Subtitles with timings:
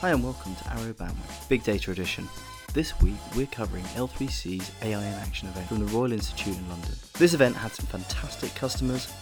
[0.00, 2.26] Hi and welcome to Arrow Bandwidth Big Data Edition.
[2.72, 6.92] This week we're covering L3C's AI in Action event from the Royal Institute in London.
[7.18, 9.12] This event had some fantastic customers,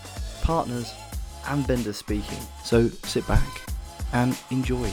[0.43, 0.95] partners,
[1.49, 3.61] and vendors speaking, so sit back
[4.13, 4.89] and enjoy.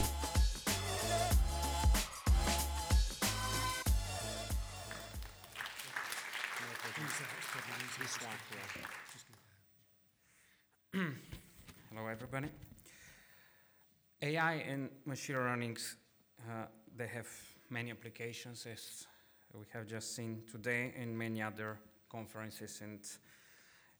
[15.16, 15.78] Machine learning,
[16.46, 17.26] uh, they have
[17.70, 19.06] many applications, as
[19.54, 21.78] we have just seen today, in many other
[22.10, 23.00] conferences and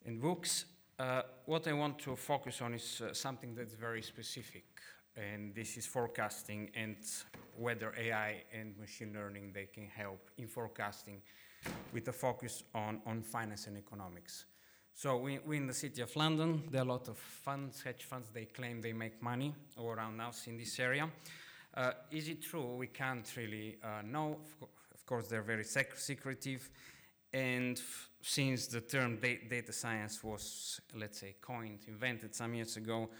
[0.04, 0.66] in books.
[0.98, 4.66] Uh, what I want to focus on is uh, something that's very specific,
[5.16, 6.98] and this is forecasting and
[7.56, 11.22] whether AI and machine learning they can help in forecasting
[11.94, 14.44] with a focus on, on finance and economics.
[14.98, 18.04] So we, we in the city of London, there are a lot of funds, hedge
[18.04, 21.06] funds, they claim they make money all around us in this area.
[21.74, 22.76] Uh, is it true?
[22.76, 24.38] We can't really uh, know.
[24.42, 26.70] Of, co- of, course, they're very sec- secretive.
[27.30, 27.78] And
[28.22, 33.10] since the term da- data science was, let's say, coined, invented some years ago,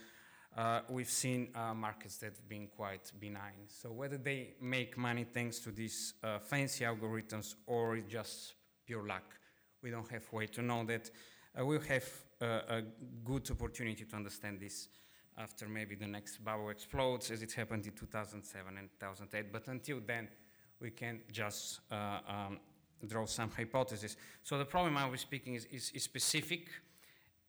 [0.56, 3.68] uh, we've seen uh, markets that have been quite benign.
[3.68, 8.54] So whether they make money thanks to these uh, fancy algorithms or just
[8.86, 9.34] pure luck,
[9.82, 11.10] we don't have way to know that.
[11.58, 12.04] Uh, we'll have
[12.42, 12.82] uh, a
[13.24, 14.88] good opportunity to understand this
[15.38, 19.52] after maybe the next bubble explodes, as it happened in 2007 and 2008.
[19.52, 20.28] But until then,
[20.80, 22.58] we can just uh, um,
[23.06, 24.16] draw some hypotheses.
[24.42, 26.68] So the problem I was speaking is, is, is specific,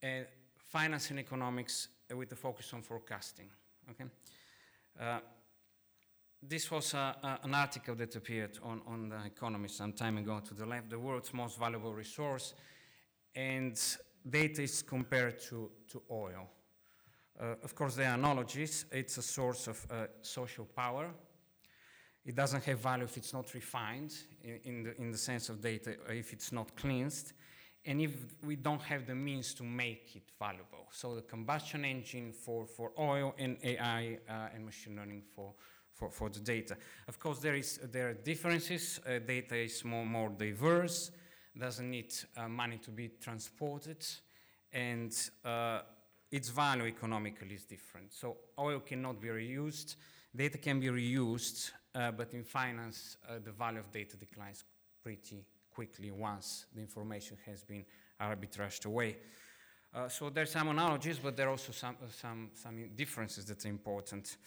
[0.03, 0.23] uh,
[0.55, 3.49] finance and economics with a focus on forecasting.
[3.89, 4.05] Okay.
[4.99, 5.19] Uh,
[6.41, 10.39] this was uh, uh, an article that appeared on, on the Economist some time ago
[10.45, 12.53] to the left, the world's most valuable resource,
[13.37, 13.79] and
[14.27, 16.49] data is compared to, to oil.
[17.39, 18.85] Uh, of course, there are analogies.
[18.91, 21.11] It's a source of uh, social power.
[22.25, 24.11] It doesn't have value if it's not refined,
[24.43, 27.33] in, in, the, in the sense of data, if it's not cleansed,
[27.85, 28.11] and if
[28.43, 30.87] we don't have the means to make it valuable.
[30.91, 35.53] So the combustion engine for, for oil and AI uh, and machine learning for,
[35.93, 36.75] for, for the data.
[37.07, 38.99] Of course, there, is, there are differences.
[39.05, 41.11] Uh, data is more, more diverse,
[41.59, 44.05] doesn't need uh, money to be transported,
[44.71, 45.13] and
[45.45, 45.81] uh,
[46.31, 48.13] its value economically is different.
[48.13, 49.95] So oil cannot be reused,
[50.35, 54.63] data can be reused, uh, but in finance, uh, the value of data declines
[55.01, 57.85] pretty quickly once the information has been
[58.19, 59.17] arbitraged away.
[59.93, 63.65] Uh, so there's some analogies, but there are also some, uh, some, some differences that
[63.65, 64.37] are important.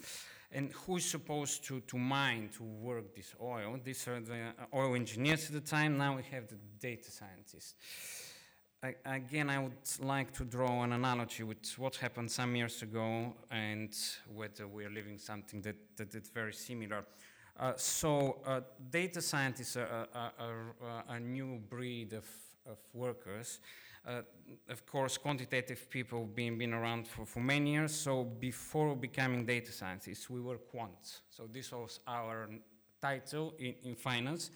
[0.52, 3.78] And who is supposed to, to mine, to work this oil?
[3.82, 7.74] These are the uh, oil engineers at the time, now we have the data scientists.
[8.82, 13.34] I, again, I would like to draw an analogy with what happened some years ago
[13.50, 13.94] and
[14.34, 17.04] whether we're living something that, that is very similar.
[17.58, 18.60] Uh, so, uh,
[18.90, 20.32] data scientists are, are,
[20.82, 22.26] are, a new breed of,
[22.66, 23.60] of workers.
[24.06, 24.22] Uh,
[24.68, 27.94] of course, quantitative people being been around for, for many years.
[27.94, 31.20] So, before becoming data scientists, we were quants.
[31.28, 32.48] So, this was our
[33.00, 34.50] title in, in finance.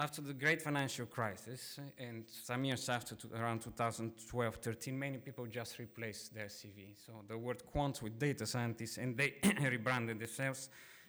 [0.00, 5.76] After the great financial crisis, and some years after, around 2012 13, many people just
[5.80, 6.94] replaced their CV.
[7.04, 10.68] So the word quant with data scientists, and they rebranded themselves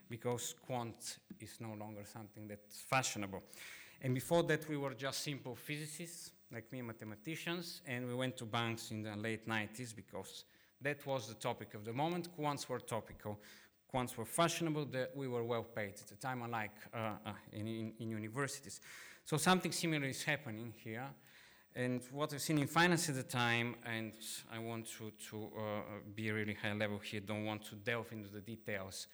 [0.10, 3.44] because quant is no longer something that's fashionable.
[4.02, 8.46] And before that, we were just simple physicists, like me, mathematicians, and we went to
[8.46, 10.46] banks in the late 90s because
[10.82, 12.30] that was the topic of the moment.
[12.38, 13.40] Quants were topical
[13.94, 17.68] quants were fashionable, that we were well paid at the time, unlike uh, uh, in,
[17.68, 18.82] in, in, universities.
[19.26, 21.08] So something similar is happening here.
[21.76, 24.14] And what I've seen in finance at the time, and
[24.52, 25.62] I want to, to uh,
[26.16, 29.08] be really high level here, don't want to delve into the details.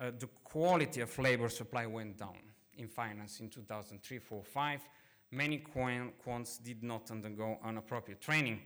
[0.00, 2.38] Uh, the quality of labor supply went down
[2.76, 4.80] in finance in 2003, 4, 5.
[5.30, 8.60] Many quants did not undergo an appropriate training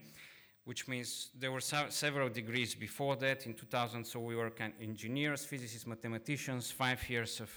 [0.65, 4.05] which means there were several degrees before that in 2000.
[4.05, 7.49] So we were engineers, physicists, mathematicians, five years of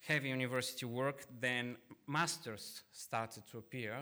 [0.00, 1.26] heavy university work.
[1.40, 1.76] Then
[2.06, 3.98] masters started to appear,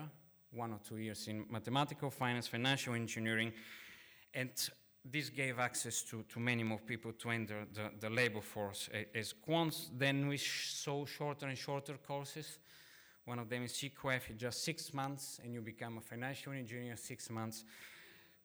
[0.51, 3.51] one or two years in mathematical finance, financial engineering,
[4.33, 4.49] and
[5.03, 9.33] this gave access to, to many more people to enter the, the labor force as
[9.33, 9.89] quants.
[9.97, 12.59] Then we saw shorter and shorter courses.
[13.27, 17.29] One of them is CQF, just six months, and you become a financial engineer, six
[17.29, 17.65] months.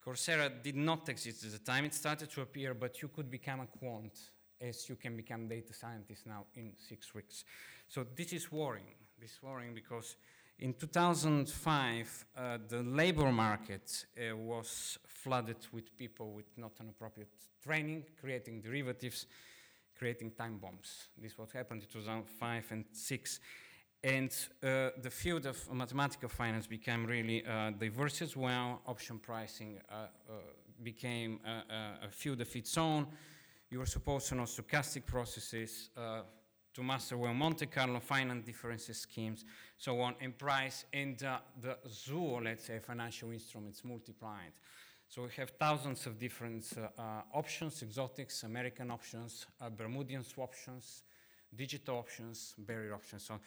[0.04, 1.84] Coursera did not exist at the time.
[1.84, 4.18] It started to appear, but you could become a quant
[4.60, 7.44] as you can become data scientist now in six weeks.
[7.86, 8.96] So this is worrying.
[9.20, 10.16] This is worrying because
[10.58, 17.30] in 2005, uh, the labor market uh, was flooded with people with not an appropriate
[17.62, 19.26] training, creating derivatives,
[19.96, 21.06] creating time bombs.
[21.16, 23.40] This is what happened in 2005 and 6.
[24.04, 28.82] And uh, the field of mathematical finance became really uh, diverse as well.
[28.86, 30.32] Option pricing uh, uh
[30.82, 33.06] became a field of its own.
[33.70, 36.22] You were supposed to know stochastic processes, uh,
[36.74, 39.44] to master well Monte Carlo finite differences schemes,
[39.76, 44.52] so on, and price and uh, the zoo, let's say, financial instruments multiplied.
[45.08, 51.02] So we have thousands of different uh, uh, options, exotics, American options, uh, Bermudian swaptions,
[51.54, 53.40] digital options, barrier options, so on.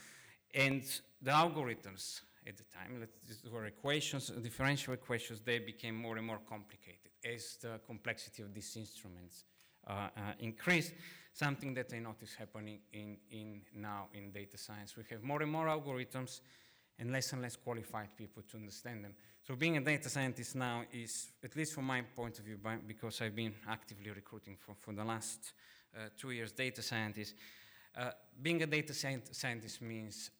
[0.55, 0.83] And
[1.21, 6.39] the algorithms at the time, these were equations, differential equations, they became more and more
[6.47, 9.43] complicated as the complexity of these instruments
[9.87, 10.09] uh, uh,
[10.39, 10.93] increased
[11.33, 14.95] something that I notice happening in, in now in data science.
[14.95, 16.39] We have more and more algorithms
[16.97, 19.15] and less and less qualified people to understand them.
[19.45, 22.77] So being a data scientist now is, at least from my point of view, by,
[22.77, 25.51] because I've been actively recruiting for, for the last
[25.93, 27.33] uh, two years data scientists.
[27.97, 28.11] uh,
[28.41, 30.31] being a data scientist means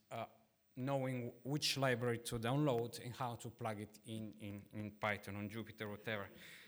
[0.77, 5.49] knowing which library to download and how to plug it in, in, in Python, on
[5.49, 6.27] Jupyter, whatever.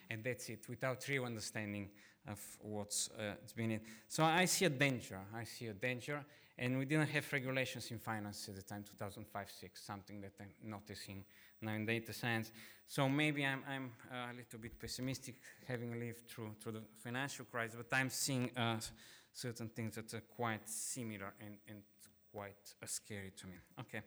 [0.09, 1.89] And that's it, without real understanding
[2.27, 3.81] of what's uh, been in.
[4.07, 5.19] So I see a danger.
[5.35, 6.23] I see a danger,
[6.57, 11.23] and we didn't have regulations in finance at the time, 2005-6, something that I'm noticing
[11.61, 12.51] now in data science.
[12.87, 15.35] So maybe I'm, I'm uh, a little bit pessimistic,
[15.67, 18.77] having lived through through the financial crisis, but I'm seeing uh,
[19.33, 21.79] certain things that are quite similar and, and
[22.31, 23.53] quite scary to me.
[23.79, 24.01] Okay.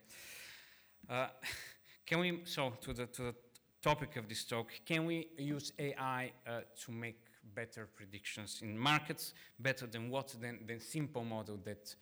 [1.08, 1.28] Uh,
[2.06, 3.34] can we so to the to the
[3.82, 4.68] topic of this talk?
[4.84, 7.18] Can we use AI uh, to make
[7.54, 10.34] better predictions in markets, better than what?
[10.40, 11.94] Than, than simple model that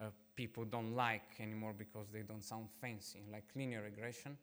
[0.00, 0.06] uh,
[0.36, 4.36] people don't like anymore because they don't sound fancy, like linear regression.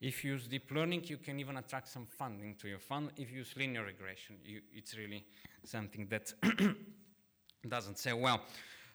[0.00, 3.10] If you use deep learning, you can even attract some funding to your fund.
[3.16, 5.24] If you use linear regression, you, it's really
[5.64, 6.32] something that
[7.68, 8.40] doesn't say well.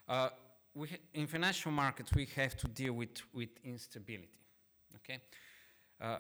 [0.08, 0.30] Uh,
[0.76, 4.30] we in financial markets, we have to deal with, with instability.
[4.96, 5.22] Okay,
[6.02, 6.20] uh,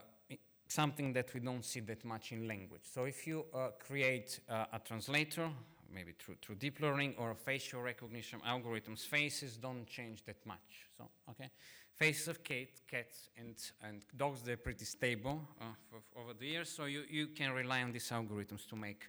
[0.67, 2.81] something that we don't see that much in language.
[2.83, 5.50] So if you uh, create uh, a translator,
[5.94, 10.88] maybe through, through deep learning or facial recognition algorithms, faces don't change that much.
[10.97, 11.50] So, okay,
[11.95, 13.55] faces of cat, cats and,
[13.88, 17.83] and dogs, they're pretty stable uh, for, over the years, so you, you can rely
[17.83, 19.03] on these algorithms to make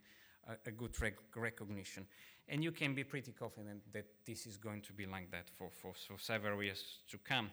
[0.49, 2.07] a, a good rec recognition.
[2.49, 5.71] And you can be pretty confident that this is going to be like that for,
[5.71, 7.51] for, for several years to come.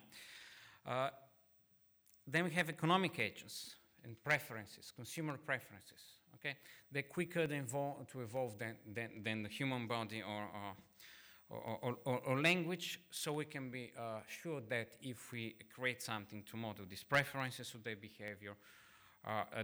[0.85, 1.09] Uh,
[2.27, 6.17] then we have economic agents and preferences, consumer preferences.
[6.35, 6.55] Okay,
[6.91, 10.49] they're quicker to evolve than, than, than the human body or,
[11.49, 16.01] or, or, or, or language, so we can be uh, sure that if we create
[16.01, 18.55] something to model these preferences of their behavior,
[19.25, 19.63] uh, uh,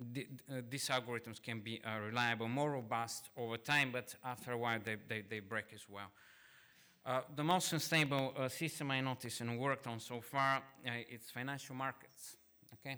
[0.00, 4.80] uh these algorithms can be uh, reliable, more robust over time, but after a while
[4.84, 6.10] they, they, they break as well.
[7.06, 11.30] Uh, the most unstable uh, system I noticed and worked on so far uh, is
[11.30, 12.36] financial markets.
[12.72, 12.96] Okay,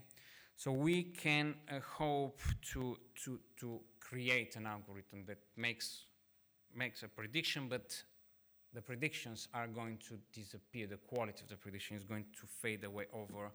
[0.56, 2.40] so we can uh, hope
[2.72, 6.04] to, to, to create an algorithm that makes,
[6.74, 8.00] makes a prediction, but
[8.72, 10.86] the predictions are going to disappear.
[10.86, 13.50] The quality of the prediction is going to fade away over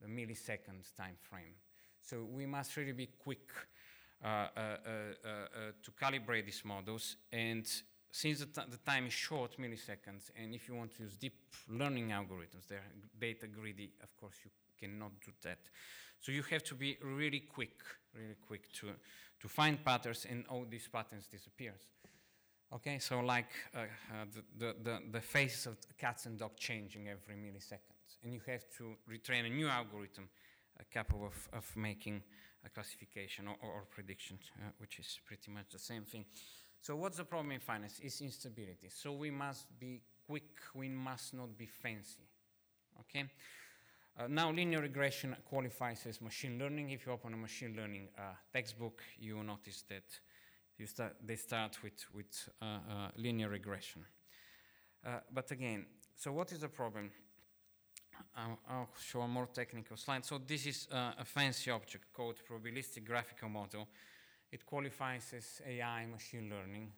[0.00, 1.54] the millisecond time frame.
[2.02, 3.48] So we must really be quick
[4.22, 5.36] uh, uh, uh,
[5.82, 7.16] to calibrate these models.
[7.32, 7.66] And
[8.10, 11.38] since the, the, time is short, milliseconds, and if you want to use deep
[11.68, 12.82] learning algorithms, they're
[13.18, 15.58] data greedy, of course you cannot do that.
[16.20, 17.80] So you have to be really quick,
[18.14, 18.88] really quick to,
[19.40, 21.92] to find patterns and all these patterns disappears.
[22.72, 24.24] Okay, so like uh, uh,
[24.58, 27.98] the, the, the, faces of cats and dogs changing every millisecond.
[28.22, 30.28] And you have to retrain a new algorithm
[30.92, 32.22] capable of, of making
[32.64, 36.24] a classification or, or, prediction, uh, which is pretty much the same thing.
[36.80, 38.00] So what's the problem in finance?
[38.00, 38.88] Is instability.
[38.88, 42.26] So we must be quick, we must not be fancy.
[43.00, 43.24] Okay?
[44.18, 46.90] Uh, now, linear regression qualifies as machine learning.
[46.90, 50.04] If you open a machine learning uh, textbook, you will notice that
[50.76, 54.04] you start, they start with, with uh, uh linear regression.
[55.06, 57.10] Uh, but again, so what is the problem?
[58.36, 60.24] I'll, I'll, show a more technical slide.
[60.24, 63.88] So this is uh, a fancy object called probabilistic graphical model.
[64.50, 66.90] It qualifies as AI machine learning.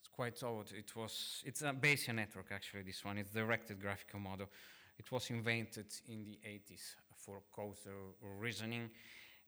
[0.00, 0.72] It's quite old.
[0.76, 3.18] It was, it's a Bayesian network actually, this one.
[3.18, 4.48] It's directed graphical model.
[4.98, 8.90] It was invented in the 80s for causal reasoning,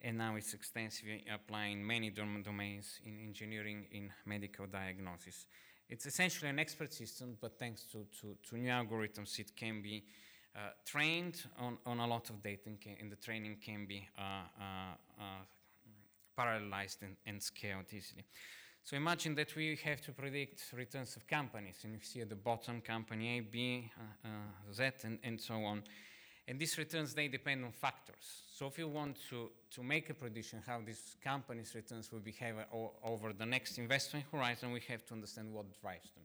[0.02, 5.46] and now it's extensively applied in many domains in engineering, in medical diagnosis.
[5.88, 10.04] It's essentially an expert system, but thanks to, to, to new algorithms, it can be
[10.84, 14.22] trained on, on a lot of data, and, can, and the training can be uh,
[14.22, 14.64] uh,
[15.20, 15.24] uh
[16.38, 18.24] parallelized and, and, scaled easily.
[18.82, 22.34] So imagine that we have to predict returns of companies, and you see at the
[22.34, 25.82] bottom company A, B, uh, uh, Z, and, and so on.
[26.46, 28.42] And these returns, they depend on factors.
[28.52, 32.56] So if you want to, to make a prediction how these companies' returns will behave
[33.02, 36.24] over the next investment horizon, we have to understand what drives them.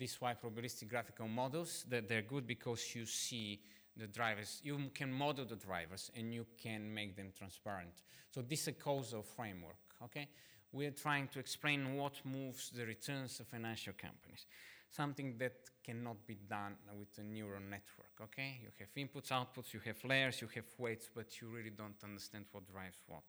[0.00, 3.60] This why probabilistic graphical models, that they're good because you see
[3.94, 8.02] the drivers, you can model the drivers and you can make them transparent.
[8.30, 10.28] So this is a causal framework, okay?
[10.72, 14.46] We're trying to explain what moves the returns of financial companies
[14.90, 15.54] something that
[15.84, 18.60] cannot be done with a neural network, okay?
[18.60, 22.46] You have inputs, outputs, you have layers, you have weights, but you really don't understand
[22.50, 23.22] what drives what.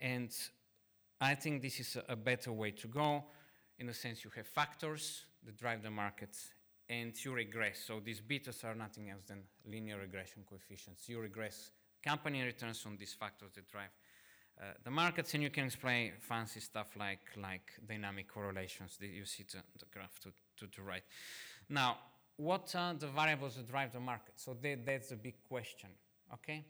[0.00, 0.30] And
[1.20, 3.24] I think this is a, a better way to go.
[3.78, 6.52] In a sense, you have factors that drive the markets,
[6.88, 7.84] and you regress.
[7.86, 11.08] So these betas are nothing else than linear regression coefficients.
[11.08, 11.70] You regress
[12.04, 13.90] company returns on these factors that drive
[14.60, 19.24] uh, the markets, and you can explain fancy stuff like, like dynamic correlations that you
[19.24, 21.04] see the, the graph to, to the right.
[21.68, 21.98] Now,
[22.36, 24.34] what are the variables that drive the market?
[24.36, 25.90] So that, that's a big question,
[26.34, 26.64] okay?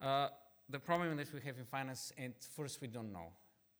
[0.00, 0.28] Uh,
[0.68, 3.28] the problem that we have in finance, and first we don't know.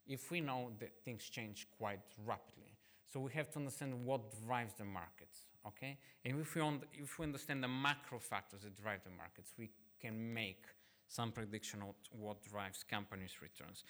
[0.07, 2.68] If we know that things change quite rapidly,
[3.13, 5.99] so we have to understand what drives the markets, okay?
[6.25, 6.63] And if we,
[6.93, 10.65] if we understand the macro factors that drive the markets, we can make
[11.09, 13.85] some prediction of what drives companies' returns.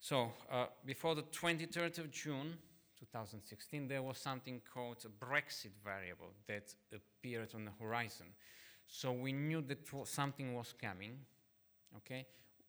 [0.00, 2.56] So uh, before the 23rd of June
[2.98, 8.26] 2016, there was something called a Brexit variable that appeared on the horizon.
[8.86, 11.18] So we knew that something was coming,
[11.96, 12.26] okay?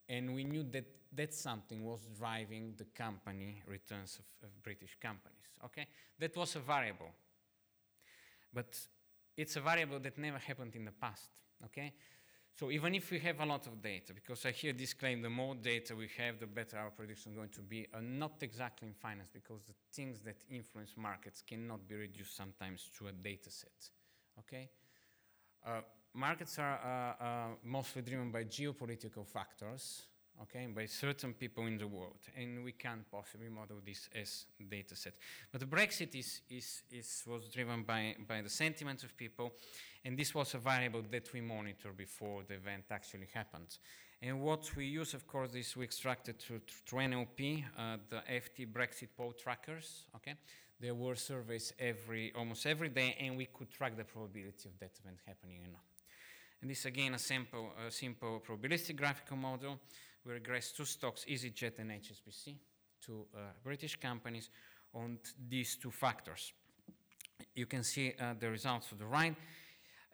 [0.10, 5.50] And we knew that that something was driving the company returns of, of British companies,
[5.63, 5.88] okay?
[6.19, 7.12] That was a variable.
[8.53, 8.77] But
[9.38, 11.29] it's a variable that never happened in the past,
[11.65, 11.93] okay?
[12.57, 15.29] So even if we have a lot of data, because I hear this claim, the
[15.29, 18.88] more data we have, the better our prediction is going to be, uh, not exactly
[18.88, 23.51] in finance, because the things that influence markets cannot be reduced sometimes to a data
[23.51, 23.89] set,
[24.39, 24.69] okay?
[25.65, 25.81] Uh,
[26.13, 26.79] markets are
[27.19, 30.03] uh, uh mostly driven by geopolitical factors,
[30.42, 34.96] okay, by certain people in the world, and we can't possibly model this as data
[34.96, 35.13] set.
[35.51, 39.54] But the Brexit is, is, is, was driven by, by the sentiments of people,
[40.04, 43.77] and this was a variable that we monitor before the event actually happened.
[44.22, 48.72] And what we use, of course, is we extracted through, through NLP, uh, the FT
[48.72, 50.36] Brexit poll trackers, okay?
[50.80, 54.92] There were surveys every, almost every day, and we could track the probability of that
[55.00, 55.84] event happening or not.
[56.62, 59.80] And this again a simple, a simple probabilistic graphical model
[60.25, 62.55] we regress two stocks, EasyJet and HSBC,
[63.05, 64.50] to uh, British companies
[64.94, 66.53] on these two factors.
[67.53, 69.36] You can see uh, the results to the right.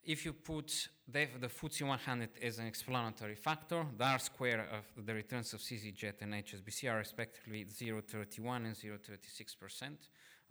[0.04, 5.06] If you put the, the FTSE 100 as an explanatory factor, the R square of
[5.06, 9.92] the returns of EasyJet and HSBC are respectively 0.31 and 0.36%.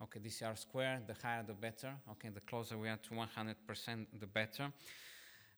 [0.01, 1.93] Okay, this R square, the higher the better.
[2.11, 4.71] Okay, the closer we are to 100%, the better.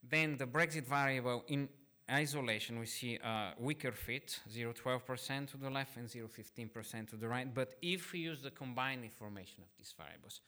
[0.09, 1.69] Then the Brexit variable in
[2.09, 7.53] isolation, we see a weaker fit, 0.12% to the left and 0.15% to the right.
[7.53, 10.41] But if we use the combined information of these variables,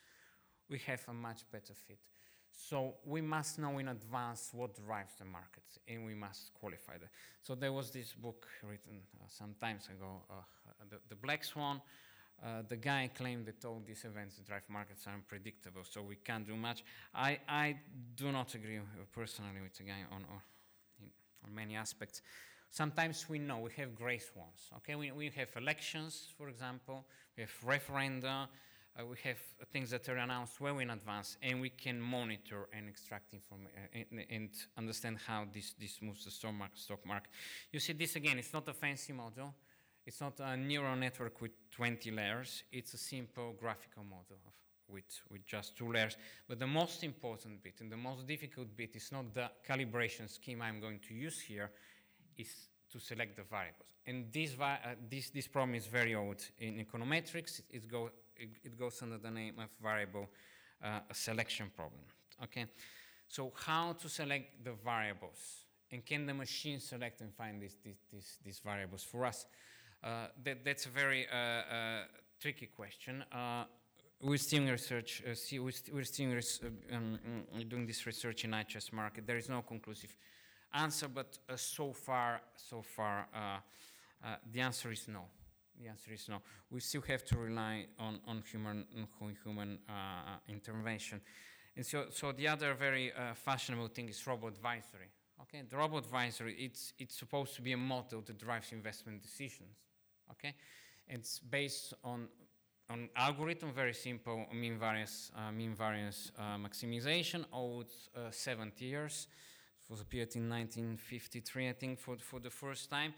[0.69, 1.99] we have a much better fit.
[2.51, 7.09] So we must know in advance what drives the markets, and we must qualify that.
[7.41, 10.33] So there was this book written uh, some times ago, uh,
[10.89, 11.81] the, the, Black Swan.
[12.43, 16.15] Uh, the guy claimed that all these events that drive markets are unpredictable, so we
[16.15, 16.83] can't do much.
[17.13, 17.77] I, I
[18.15, 18.79] do not agree
[19.13, 20.41] personally with the guy on, on
[21.45, 22.21] on many aspects.
[22.69, 24.69] Sometimes we know we have gray ones.
[24.77, 27.05] Okay, we, we have elections, for example,
[27.37, 28.47] we have referenda,
[28.97, 29.37] uh, we have
[29.71, 33.99] things that are announced well in advance, and we can monitor and extract information uh,
[34.11, 37.29] and, and, understand how this, this moves the stock market, stock market.
[37.71, 39.53] You see, this again, it's not a fancy model.
[40.05, 42.63] It's not a neural network with 20 layers.
[42.71, 44.53] It's a simple graphical model of
[44.89, 46.17] with, with just two layers.
[46.47, 50.61] But the most important bit and the most difficult bit is not the calibration scheme
[50.61, 51.71] I'm going to use here,
[52.37, 53.89] is to select the variables.
[54.05, 54.77] And this, uh,
[55.09, 56.41] this, this problem is very old.
[56.59, 60.29] In econometrics, it, it, go, it, it goes under the name of variable
[60.83, 62.01] uh, selection problem.
[62.43, 62.65] Okay,
[63.27, 65.65] so how to select the variables?
[65.91, 69.45] And can the machine select and find these, these, these, variables for us?
[70.03, 72.03] Uh, that, that's a very uh, uh,
[72.39, 73.23] tricky question.
[74.23, 75.23] Uh, we're still research.
[75.29, 77.19] Uh, see, we're, st- we're res- uh, um,
[77.57, 79.25] mm, doing this research in IHS Markit.
[79.25, 80.15] There is no conclusive
[80.73, 83.59] answer, but uh, so far, so far, uh,
[84.25, 85.25] uh, the answer is no.
[85.81, 86.41] The answer is no.
[86.71, 88.85] We still have to rely on, on human
[89.21, 91.21] on human uh, intervention.
[91.75, 95.09] And so, so the other very fashionable thing is robo advisory.
[95.41, 99.75] Okay, the robo advisory it's it's supposed to be a model that drives investment decisions.
[100.31, 100.55] Okay,
[101.09, 102.29] It's based on
[102.89, 109.27] on algorithm, very simple mean variance, uh, mean variance uh, maximization, old uh, 70 years.
[109.83, 113.13] It was appeared in 1953, I think, for, for the first time.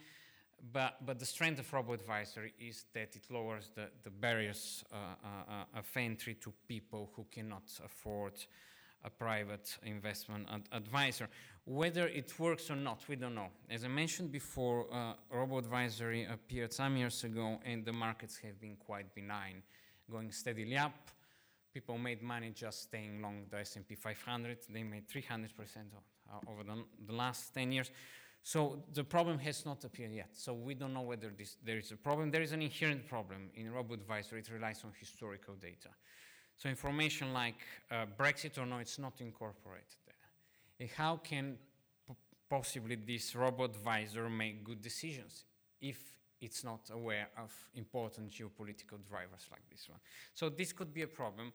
[0.74, 5.80] But, but the strength of RoboAdvisory is that it lowers the, the barriers uh, uh,
[5.80, 8.34] of entry to people who cannot afford
[9.04, 11.28] a private investment ad advisor.
[11.66, 13.50] Whether it works or not, we don't know.
[13.70, 18.78] As I mentioned before, uh, RoboAdvisory appeared some years ago and the markets have been
[18.78, 19.62] quite benign,
[20.10, 21.12] going steadily up.
[21.74, 24.60] People made money just staying long the S&P 500.
[24.70, 25.50] They made 300%
[26.48, 27.92] over the, the last 10 years.
[28.42, 30.30] So the problem has not appeared yet.
[30.32, 32.32] So we don't know whether this, there is a problem.
[32.32, 34.40] There is an inherent problem in RoboAdvisory.
[34.40, 35.90] It relies on historical data.
[36.58, 37.62] So information like
[37.92, 40.16] uh, Brexit or no, it's not incorporated there.
[40.80, 41.58] And how can
[42.50, 45.46] possibly this robot advisor make good decisions
[45.80, 46.00] if
[46.42, 50.00] it's not aware of important geopolitical drivers like this one?
[50.34, 51.54] So this could be a problem.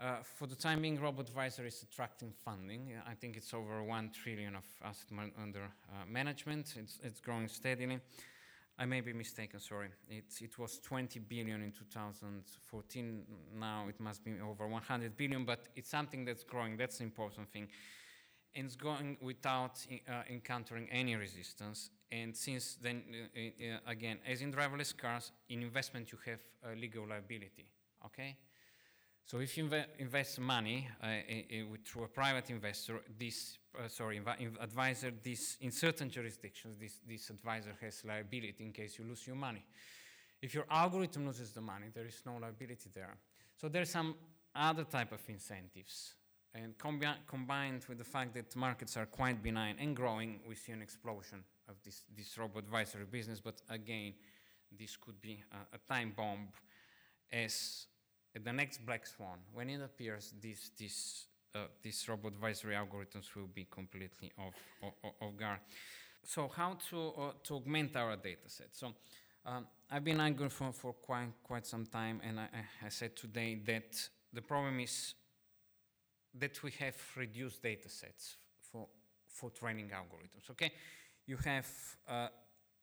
[0.00, 2.92] Uh, for the time being, robot advisor is attracting funding.
[3.06, 5.08] I think it's over one trillion of asset
[5.40, 6.74] under uh, management.
[6.78, 8.00] It's, it's growing steadily.
[8.78, 9.88] I may be mistaken, sorry.
[10.08, 13.22] It, it was 20 billion in 2014.
[13.58, 16.76] Now it must be over 100 billion, but it's something that's growing.
[16.76, 17.68] That's the important thing.
[18.54, 21.90] And it's going without uh, encountering any resistance.
[22.10, 26.76] And since then, uh, uh, again, as in driverless cars, in investment you have a
[26.76, 27.66] legal liability,
[28.04, 28.36] okay?
[29.24, 31.06] So if you inv invest money uh,
[31.84, 34.20] through a private investor, this uh, sorry
[34.60, 39.36] advisor, this in certain jurisdictions, this this advisor has liability in case you lose your
[39.36, 39.64] money.
[40.42, 43.16] If your algorithm loses the money, there is no liability there.
[43.56, 44.16] So there's some
[44.54, 46.14] other type of incentives,
[46.52, 50.72] and combi combined with the fact that markets are quite benign and growing, we see
[50.72, 53.40] an explosion of this this RoboAdvisory business.
[53.40, 54.14] But again,
[54.78, 56.48] this could be a, a time bomb
[57.32, 57.86] as
[58.34, 63.66] the next black swan, when it appears, this, this, uh, these RoboAdvisory algorithms will be
[63.70, 65.58] completely off, off, off guard.
[66.24, 68.68] So how to, uh, to augment our data set?
[68.72, 68.94] So
[69.44, 72.48] um, I've been arguing for, for quite, quite some time, and I,
[72.84, 75.14] I said today that the problem is
[76.38, 78.36] that we have reduced data sets
[78.70, 78.86] for,
[79.28, 80.72] for training algorithms, okay?
[81.26, 81.66] You have
[82.08, 82.28] uh,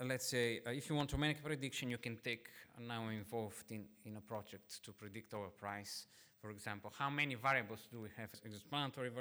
[0.06, 3.10] let's say, uh, if you want to make a prediction, you can take, uh, now
[3.10, 6.06] involved in, in a project to predict our price.
[6.42, 9.12] For example, how many variables do we have explanatory?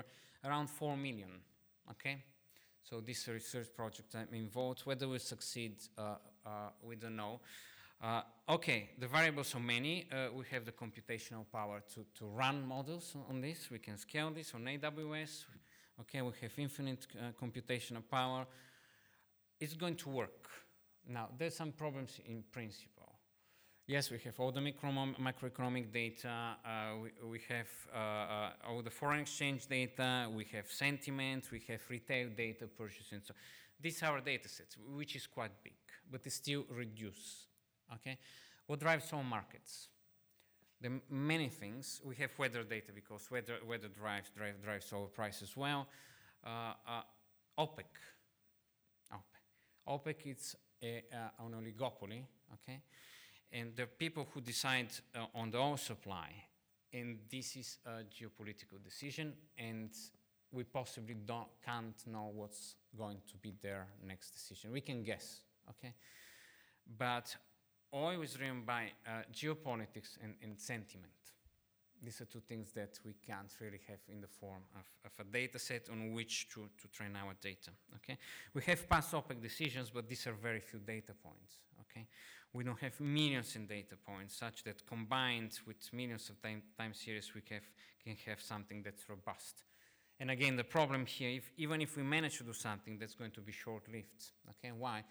[0.45, 1.31] Around 4 million,
[1.91, 2.23] okay?
[2.88, 6.14] So this research project I'm involved, whether we succeed, uh,
[6.47, 6.51] uh,
[6.83, 7.41] we don't know.
[8.01, 10.07] Uh, okay, the variables are many.
[10.12, 13.69] Uh, we have the computational power to, to run models on this.
[13.71, 15.45] We can scale this on AWS.
[16.01, 17.09] Okay, we have infinite
[17.43, 18.47] computational power.
[19.59, 20.49] It's going to work.
[21.09, 23.14] Now, there's some problems in principle.
[23.87, 26.68] Yes, we have all the macroeconomic data, uh,
[27.03, 31.81] we, we, have uh, uh, all the foreign exchange data, we have sentiment, we have
[31.88, 33.21] retail data purchasing.
[33.25, 33.33] So
[33.81, 35.73] these are our data sets, which is quite big,
[36.12, 37.47] but it's still reduced.
[37.94, 38.18] Okay?
[38.66, 39.88] What drives all markets?
[40.83, 42.03] The many things.
[42.05, 45.88] We have weather data because weather, weather drives, drive, drives our price as well.
[46.44, 47.03] Uh, uh,
[47.59, 47.88] OPEC.
[49.14, 49.88] OPEC.
[49.88, 52.23] OPEC is a, uh, an oligopoly,
[52.55, 52.81] okay?
[53.53, 56.31] And the people who decide uh, on the oil supply,
[56.93, 59.91] and this is a geopolitical decision, and
[60.51, 64.73] we possibly don't, can't know what's going to be their next decision.
[64.73, 65.95] We can guess, okay?
[66.99, 67.37] But
[67.95, 71.12] oil is driven by uh, geopolitics and, and sentiment.
[72.02, 75.28] These are two things that we can't really have in the form of, of a
[75.30, 77.70] data set on which to, to train our data.
[77.96, 78.18] Okay?
[78.54, 81.56] We have past OPEC decisions, but these are very few data points.
[81.80, 82.06] Okay?
[82.52, 86.94] We don't have millions in data points, such that combined with millions of time, time
[86.94, 87.62] series, we have,
[88.02, 89.64] can have something that's robust.
[90.20, 93.30] And again, the problem here, if, even if we manage to do something, that's going
[93.32, 94.32] to be short-lived.
[94.50, 95.04] Okay, why?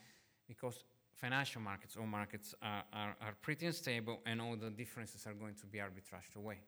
[0.48, 0.84] Because
[1.16, 5.56] financial markets, all markets are, are, are pretty unstable, and all the differences are going
[5.56, 6.60] to be arbitraged away.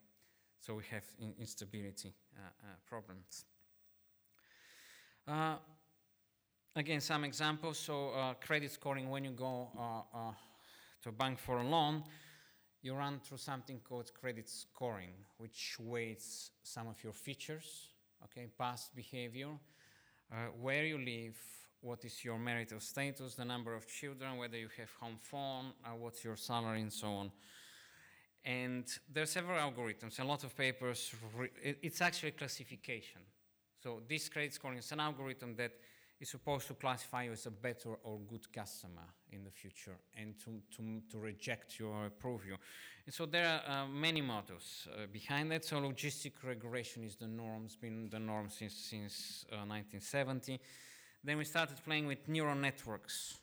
[0.60, 3.46] So we have in instability uh, uh, problems.
[5.28, 5.56] Uh,
[6.76, 7.78] again, some examples.
[7.80, 9.70] So credit scoring, when you go
[11.04, 12.04] to a bank for a loan,
[12.82, 17.90] you run through something called credit scoring, which weights some of your features,
[18.24, 19.50] okay, past behavior,
[20.32, 21.36] uh, where you live,
[21.82, 25.90] what is your marital status, the number of children, whether you have home phone, uh,
[25.98, 27.32] what's your salary, and so on.
[28.44, 31.14] And there are several algorithms, a lot of papers.
[31.62, 33.22] it's actually classification.
[33.84, 35.74] So this credit scoring is an algorithm that
[36.20, 40.38] is supposed to classify you as a better or good customer in the future and
[40.40, 42.58] to, to, to reject you or approve you.
[43.06, 45.64] And so there are uh, many models uh, behind that.
[45.64, 50.54] So logistic regression is the norm, it's been the norm since, since 1970.
[50.54, 50.58] Uh,
[51.24, 53.38] then we started playing with neural networks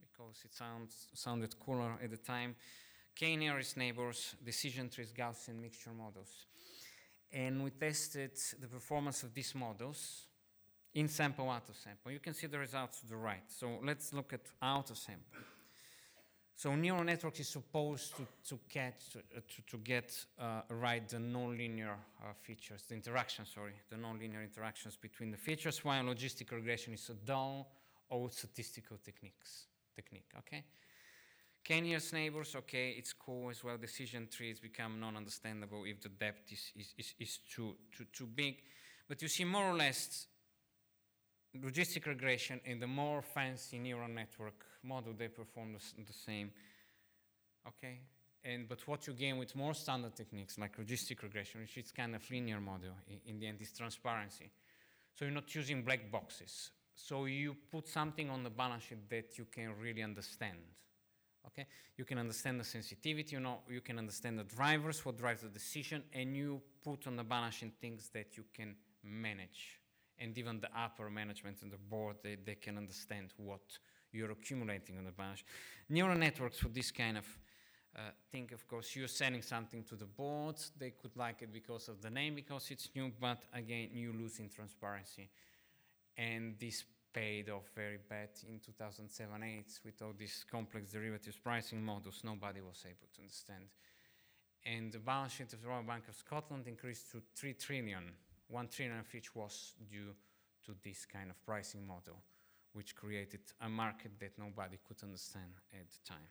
[0.00, 2.54] because it sounds, sounded cooler at the time.
[3.14, 6.46] K-nearest neighbors, decision trees, Gaussian mixture models.
[7.32, 10.26] And we tested the performance of these models
[10.94, 12.10] in sample out of sample.
[12.10, 13.44] You can see the results to the right.
[13.48, 15.38] So let's look at out of sample.
[16.54, 21.16] So neural network is supposed to, to, catch, uh, to, to get uh, right the
[21.16, 26.92] nonlinear uh, features, the interactions, sorry, the nonlinear interactions between the features, while logistic regression
[26.92, 27.66] is a dull
[28.12, 30.64] old statistical techniques, technique, okay?
[31.64, 33.76] K-nearest neighbors, okay, it's cool as well.
[33.76, 38.56] Decision trees become non-understandable if the depth is, is, is, is too, too, too big.
[39.08, 40.26] But you see more or less
[41.56, 46.50] logistic regression in the more fancy neural network model, they perform the, the same.
[47.68, 48.00] Okay?
[48.44, 52.16] And, but what you gain with more standard techniques like logistic regression, which is kind
[52.16, 54.50] of linear model in, in the end, is transparency.
[55.14, 56.70] So you're not using black boxes.
[56.94, 60.58] So you put something on the balance sheet that you can really understand.
[61.46, 61.66] Okay?
[61.96, 65.48] You can understand the sensitivity, you know, you can understand the drivers, what drives the
[65.48, 69.80] decision, and you put on the balance sheet things that you can manage
[70.22, 73.60] and even the upper management and the board, they, they can understand what
[74.12, 75.42] you're accumulating on the balance.
[75.88, 77.24] Neural networks for this kind of
[77.96, 78.00] uh,
[78.30, 80.56] thing, of course, you're sending something to the board.
[80.78, 84.38] They could like it because of the name, because it's new, but again, you lose
[84.38, 85.28] in transparency.
[86.16, 92.22] And this paid off very bad in 2007-8 with all these complex derivatives pricing models.
[92.24, 93.64] Nobody was able to understand.
[94.64, 98.12] And the balance sheet of the Royal Bank of Scotland increased to 3 trillion,
[98.48, 100.14] 1 trillion of which was due
[100.66, 102.22] to this kind of pricing model,
[102.72, 106.28] which created a market that nobody could understand at the time.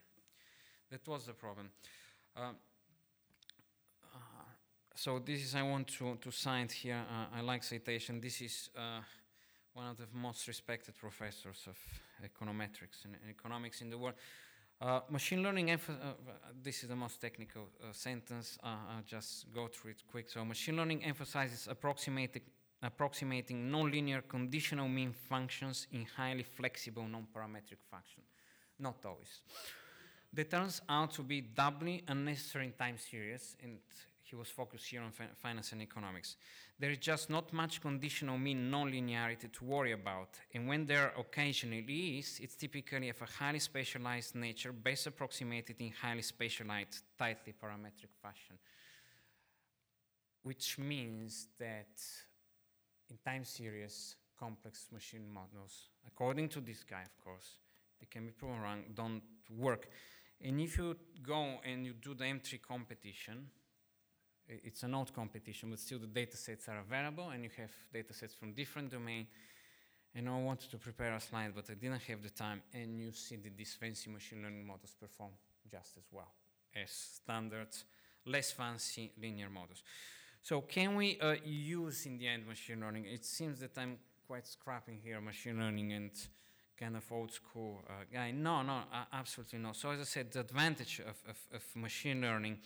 [0.90, 1.70] That was the problem.
[2.36, 2.52] Uh,
[4.14, 4.18] uh,
[4.96, 8.22] so this is, I want to, to cite here, uh, I like citation.
[8.22, 9.02] This is uh,
[9.74, 11.78] one of the most respected professors of
[12.24, 14.16] econometrics and economics in the world.
[14.82, 15.78] Uh, machine learning, uh,
[16.64, 20.30] this is the most technical uh, sentence, uh, I'll just go through it quick.
[20.30, 22.42] So machine learning emphasizes approximating,
[22.82, 28.24] approximating nonlinear conditional mean functions in highly flexible non-parametric function.
[28.80, 29.42] Not always.
[30.34, 33.80] That turns out to be doubly unnecessary in time series, and
[34.32, 36.38] he was focused here on finance and economics.
[36.80, 42.18] There is just not much conditional mean nonlinearity to worry about, and when there occasionally
[42.18, 48.14] is, it's typically of a highly specialized nature, best approximated in highly specialized, tightly parametric
[48.22, 48.58] fashion.
[50.44, 52.02] Which means that
[53.10, 57.58] in time series, complex machine models, according to this guy, of course,
[58.00, 59.22] they can be proven wrong, don't
[59.56, 59.90] work.
[60.42, 63.50] And if you go and you do the M3 competition,
[64.64, 68.14] it's an old competition, but still the data sets are available and you have data
[68.14, 69.28] sets from different domain.
[70.14, 72.62] And I wanted to prepare a slide, but I didn't have the time.
[72.74, 75.32] And you see that these fancy machine learning models perform
[75.70, 76.34] just as well
[76.76, 77.70] as standard,
[78.26, 79.84] less fancy linear models.
[80.42, 83.06] So can we uh, use in the end machine learning?
[83.06, 86.12] It seems that I'm quite scrapping here machine learning and
[86.78, 88.32] kind of old school uh, guy.
[88.32, 89.76] No, no, uh, absolutely not.
[89.76, 92.58] So as I said, the advantage of, of, of machine learning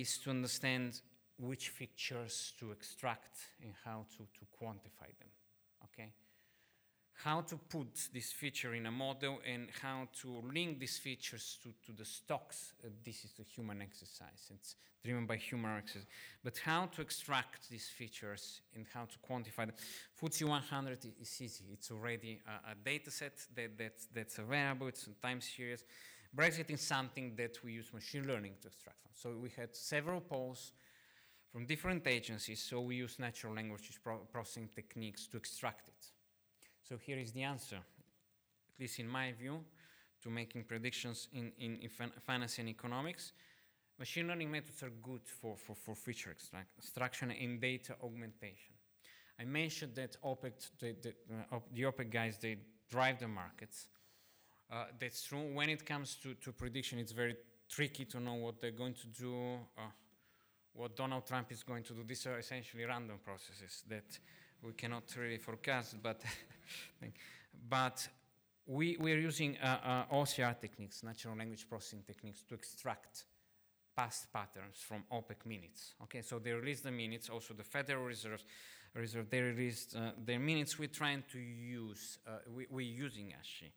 [0.00, 1.00] is to understand
[1.38, 5.28] which features to extract and how to, to quantify them,
[5.84, 6.12] okay?
[7.24, 11.68] How to put this feature in a model and how to link these features to,
[11.86, 14.50] to the stocks, uh, this is a human exercise.
[14.50, 16.06] It's driven by human exercise.
[16.42, 19.74] But how to extract these features and how to quantify them.
[20.20, 21.64] FTSE 100 is easy.
[21.72, 24.88] It's already a, a data set that, that, that's available.
[24.88, 25.84] It's a time series.
[26.34, 29.10] Brexit is something that we use machine learning to extract from.
[29.14, 30.72] So we had several polls
[31.52, 33.90] from different agencies, so we use natural language
[34.32, 36.06] processing techniques to extract it.
[36.88, 39.60] So here is the answer, at least in my view,
[40.22, 41.90] to making predictions in, in, in
[42.20, 43.32] finance and economics.
[43.98, 46.34] Machine learning methods are good for, for, for feature
[46.78, 48.74] extraction and data augmentation.
[49.38, 51.14] I mentioned that OPEC, the, the,
[51.52, 52.56] uh, the OPEC guys, they
[52.88, 53.88] drive the markets.
[54.72, 55.52] Uh, that's true.
[55.52, 57.36] When it comes to, to prediction, it's very
[57.68, 59.34] tricky to know what they're going to do,
[59.76, 59.82] uh,
[60.72, 62.02] what Donald Trump is going to do.
[62.06, 64.18] These are essentially random processes that
[64.62, 66.22] we cannot really forecast, but,
[67.68, 68.08] but
[68.66, 73.24] we, we're using uh, uh OCR techniques, natural language processing techniques, to extract
[73.94, 75.94] past patterns from OPEC minutes.
[76.04, 78.42] Okay, so they release the minutes, also the Federal Reserve
[78.94, 79.28] reserve.
[79.28, 80.78] They released uh, their minutes.
[80.78, 83.72] We're trying to use, uh, we, we're using actually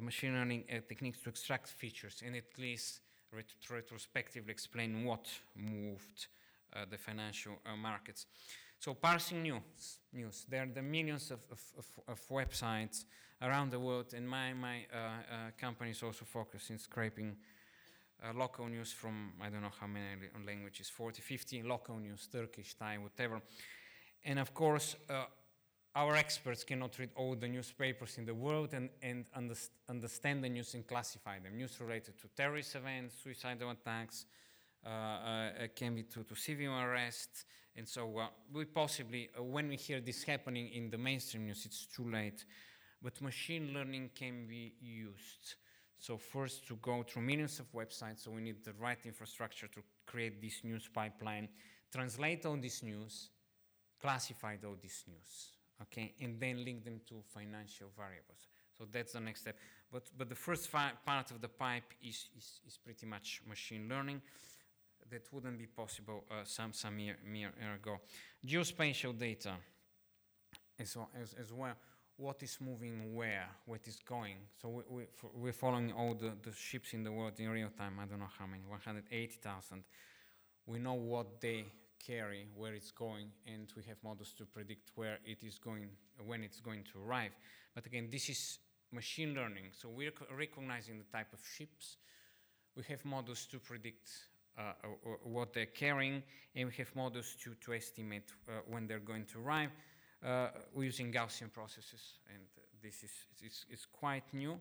[0.00, 3.00] machine learning uh, techniques to extract features and at least
[3.32, 5.26] ret- retrospectively explain what
[5.56, 6.26] moved
[6.74, 8.26] uh, the financial uh, markets.
[8.78, 10.44] So parsing news, news.
[10.48, 13.04] There are the millions of, of, of, websites
[13.40, 15.10] around the world, and my, my uh, uh,
[15.58, 17.36] company is also focused in scraping
[18.22, 20.06] uh, local news from I don't know how many
[20.46, 23.40] languages, 40, 50 local news, Turkish, Thai, whatever.
[24.24, 25.24] And of course, uh,
[25.96, 30.48] our experts cannot read all the newspapers in the world and, and underst- understand the
[30.48, 31.56] news and classify them.
[31.56, 34.26] News related to terrorist events, suicidal attacks,
[34.84, 37.44] uh, uh, can be to, to civil arrests.
[37.76, 41.64] And so uh, we possibly, uh, when we hear this happening in the mainstream news,
[41.64, 42.44] it's too late.
[43.00, 45.54] But machine learning can be used.
[45.98, 49.80] So first to go through millions of websites, so we need the right infrastructure to
[50.06, 51.48] create this news pipeline,
[51.90, 53.30] translate all this news,
[54.00, 58.48] classify all this news, okay, and then link them to financial variables.
[58.78, 59.56] So that's the next step.
[59.92, 63.88] But, but the first fi- part of the pipe is, is, is pretty much machine
[63.88, 64.20] learning.
[65.10, 67.98] That wouldn't be possible uh, some, some year, year ago.
[68.46, 69.52] Geospatial data
[70.78, 71.74] as, well- as, as well.
[72.16, 74.36] What is moving where, what is going.
[74.62, 75.02] So we, we,
[75.34, 77.98] we're following all the, the ships in the world in real time.
[78.00, 79.84] I don't know how many, 180,000.
[80.66, 81.66] We know what they
[82.06, 85.88] carry, where it's going, and we have models to predict where it is going,
[86.26, 87.32] when it's going to arrive.
[87.74, 88.58] But again, this is
[88.92, 89.64] machine learning.
[89.72, 91.96] So we're co- recognizing the type of ships.
[92.76, 94.10] We have models to predict
[94.56, 96.22] uh, uh, uh, what they're carrying,
[96.54, 99.70] and we have models to, to estimate uh, when they're going to arrive.
[100.24, 103.10] Uh, we're using Gaussian processes, and uh, this is
[103.42, 104.58] it's, it's quite new.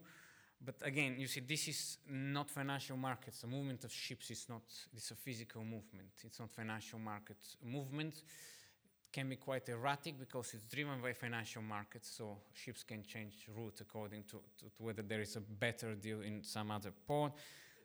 [0.65, 3.41] But again, you see, this is not financial markets.
[3.41, 4.61] The movement of ships is not,
[4.95, 6.09] it's a physical movement.
[6.23, 8.15] It's not financial market movement.
[8.15, 13.47] It can be quite erratic because it's driven by financial markets, so ships can change
[13.55, 17.33] route according to, to, to whether there is a better deal in some other port.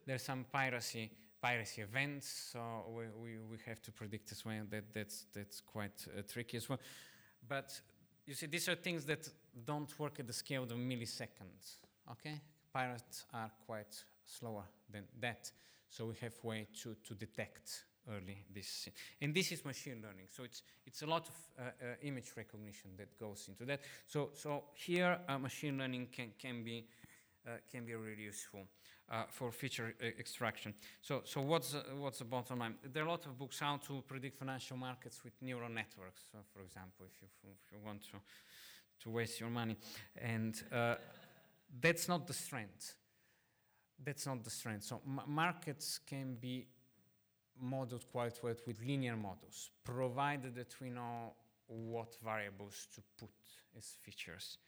[0.06, 1.10] There's some piracy
[1.40, 2.60] piracy events, so
[2.90, 4.62] we, we, we have to predict as well.
[4.70, 6.80] That, that's, that's quite uh, tricky as well.
[7.46, 7.80] But
[8.26, 9.28] you see, these are things that
[9.64, 11.76] don't work at the scale of milliseconds.
[12.10, 12.40] Okay,
[12.72, 15.50] pirates are quite slower than that,
[15.88, 18.88] so we have way to, to detect early this.
[19.20, 22.90] And this is machine learning, so it's it's a lot of uh, uh, image recognition
[22.96, 23.80] that goes into that.
[24.06, 26.86] So so here, uh, machine learning can can be
[27.46, 28.66] uh, can be really useful
[29.10, 30.74] uh, for feature uh, extraction.
[31.00, 32.74] So, so what's, what's the bottom line?
[32.92, 36.60] There are a lot of books how to predict financial markets with neural networks, for
[36.62, 38.18] example, if you, if you want to,
[39.04, 39.76] to waste your money.
[40.20, 40.62] And
[41.80, 42.94] that's not the strength.
[44.02, 44.84] That's not the strength.
[44.84, 46.66] So markets can be
[47.60, 51.34] modeled quite well with linear models, provided that we know
[51.66, 53.30] what variables to put
[53.76, 54.58] as features.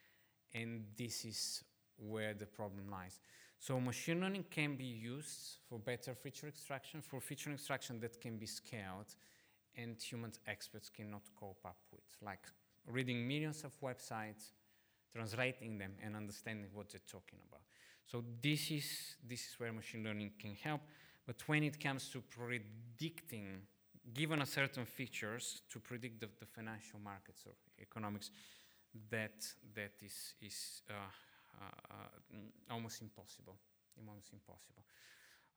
[0.52, 1.62] And this is
[1.96, 3.20] where the problem lies.
[3.58, 8.38] So machine learning can be used for better feature extraction, for feature extraction that can
[8.38, 9.14] be scaled
[9.76, 12.46] and human experts cannot cope up with, like
[12.86, 14.52] reading millions of websites,
[15.12, 17.62] translating them and understanding what they're talking about.
[18.06, 20.80] So this is, this is where machine learning can help.
[21.26, 23.62] But when it comes to predicting,
[24.12, 28.30] given a certain features, to predict the, the financial markets or economics,
[29.10, 30.94] that, that is, is uh,
[31.60, 33.56] uh, uh, almost impossible.
[33.98, 34.82] Almost impossible.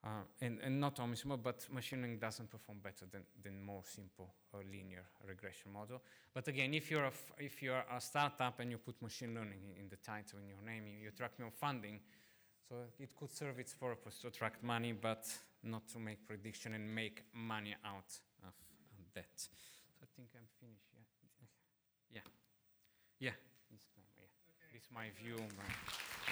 [0.04, 0.10] Uh,
[0.42, 4.60] and, and not impossible, but machine learning doesn't perform better than, than more simple or
[4.70, 6.02] linear regression model.
[6.34, 9.60] But again, if you're a, f- if you're a startup and you put machine learning
[9.64, 12.02] in, in the title, in your name, you, you attract more funding.
[12.68, 15.26] So it could serve its purpose to attract money, but
[15.64, 18.12] not to make prediction and make money out
[18.46, 18.54] of
[19.14, 19.26] that.
[19.38, 19.52] So
[20.02, 20.90] I think I'm finished.
[22.12, 22.20] Yeah.
[23.20, 23.30] Yeah.
[23.30, 23.32] Yeah.
[23.72, 24.08] Disclaimer.
[24.20, 24.74] Yeah.
[24.74, 25.38] This is my view.
[25.38, 26.23] my-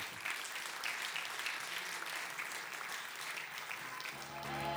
[4.43, 4.70] Bye.